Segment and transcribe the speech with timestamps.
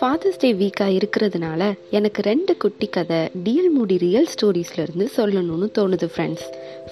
[0.00, 6.46] Fathers டே வீக்காக இருக்கிறதுனால எனக்கு ரெண்டு குட்டி கதை டிஎல் மூடி ரியல் ஸ்டோரிஸ்லேருந்து சொல்லணும்னு தோணுது friends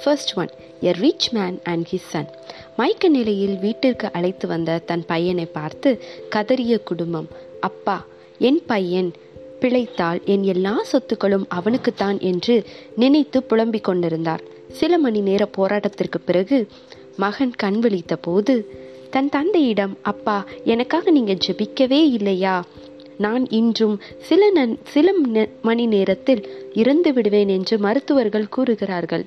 [0.05, 0.49] first one
[0.83, 2.29] a rich man and his son
[2.77, 6.03] மயக்க நிலையில் வீட்டிற்கு அழைத்து வந்த தன் பையனை பார்த்து
[6.37, 7.29] கதறிய குடும்பம்.
[7.61, 8.07] அப்பா
[8.39, 9.13] என் பையன்
[9.61, 12.65] பிழைத்தால் என் எல்லா சொத்துக்களும் அவனுக்குத்தான் என்று
[12.97, 14.41] நினைத்து புலம்பிக் கொண்டிருந்தார்.
[14.73, 16.67] சில மணி நேர போராட்டத்திற்கு பிறகு
[17.17, 18.55] மகன் கண் விழித்த போது
[19.11, 22.65] தன் தந்தையிடம் அப்பா எனக்காக நீங்க ஜெபிக்கவே இல்லையா?
[23.19, 25.13] நான் இன்றும் சில நன் சில
[25.63, 26.43] மணி நேரத்தில்
[26.75, 29.27] இறந்து விடுவேன் என்று மருத்துவர்கள் கூறுகிறார்கள்.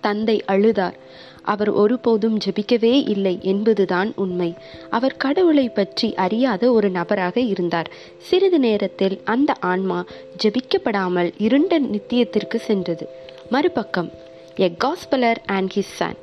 [0.00, 0.96] தந்தை அழுதார்.
[1.42, 4.54] அவர் ஒருபோதும் ஜெபிக்கவே இல்லை என்பதுதான் உண்மை.
[4.90, 7.90] அவர் கடவுளை பற்றி அறியாத ஒரு நபராக இருந்தார்.
[8.18, 10.04] சிறிது நேரத்தில் அந்த ஆன்மா
[10.42, 13.06] ஜெபிக்கப்படாமல் இருண்ட நித்தியத்திற்கு சென்றது.
[13.50, 14.10] மறுபக்கம்
[14.56, 16.18] a cobbler and his son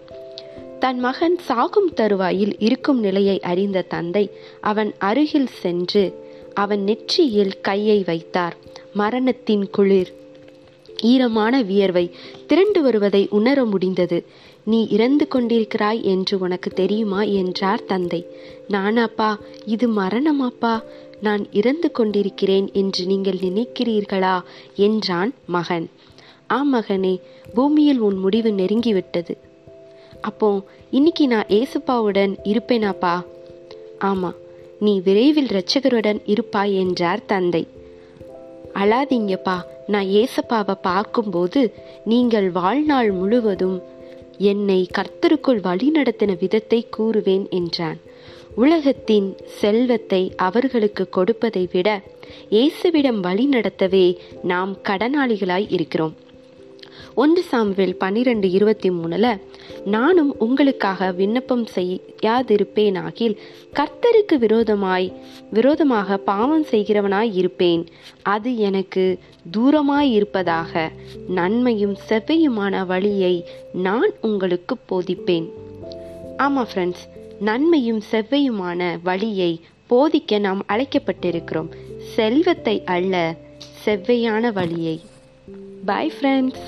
[0.79, 4.29] தன் மகன் சாகும் தருவாயில் இருக்கும் நிலையை அறிந்த தந்தை
[4.61, 8.57] அவன் அருகில் சென்று அவன் நெற்றியில் கையை வைத்தார்.
[8.93, 10.13] மரணத்தின் குளிர்.
[11.01, 12.11] ஈரமான வியர்வை
[12.47, 14.25] திரண்டு வருவதை உணர முடிந்தது.
[14.63, 17.21] நீ இறந்து கொண்டிருக்கிறாய் என்று உனக்கு தெரியுமா?
[17.21, 18.25] என்றார் தந்தை.
[18.69, 20.81] நானாப்பா இது மரணமாப்பா.
[21.21, 24.41] நான் இறந்து கொண்டிருக்கிறேன் என்று நீங்கள் நினைக்கிறீர்களா?
[24.75, 25.89] என்றான் மகன்.
[26.51, 27.19] ஆ மகனே
[27.53, 29.37] பூமியில் உன் முடிவு நெருங்கிவிட்டது.
[30.21, 30.49] அப்போ
[30.89, 33.15] இன்னைக்கு நான் ஏசுப்பாவுடன் இருப்பேனாப்பா.
[33.99, 34.31] ஆமா
[34.79, 37.67] நீ விரைவில் இரட்சகருடன் இருப்பாய் என்றார் தந்தை.
[38.73, 41.61] அழாதீங்கப்பா நான் ஏசப்பாவை பார்க்கும்போது
[42.05, 43.81] நீங்கள் வாழ்நாள் முழுவதும்
[44.37, 47.99] என்னை கர்த்தருக்குள் வழிநடத்தின விதத்தை கூறுவேன் என்றான்.
[48.55, 52.01] உலகத்தின் செல்வத்தை அவர்களுக்கு கொடுப்பதை விட
[52.49, 56.15] இயேசுவிடம் வழி நடத்தவே நாம் கடனாளிகளாய் இருக்கிறோம்.
[57.21, 59.39] ஒன்று சாம்வேல் பன்னிரெண்டு இருபத்தி மூணுல
[59.85, 63.35] நானும் உங்களுக்காக விண்ணப்பம் செய்யாதிருப்பேனாகில்
[63.73, 65.07] கர்த்தருக்கு விரோதமாய்
[65.51, 67.83] விரோதமாக பாவம் செய்கிறவனாய் இருப்பேன்.
[68.21, 69.19] அது எனக்கு
[69.57, 70.91] தூரமாய் இருப்பதாக
[71.27, 75.49] நன்மையும் செவ்வையுமான வழியை நான் உங்களுக்கு போதிப்பேன்.
[76.37, 77.05] ஆமா ஃப்ரெண்ட்ஸ்
[77.39, 81.71] நன்மையும் செவ்வையுமான வழியை போதிக்க நாம் அழைக்கப்பட்டிருக்கிறோம்.
[82.15, 83.35] செல்வத்தை அல்ல
[83.85, 84.99] செவ்வையான வழியை.
[85.85, 86.67] Bye friends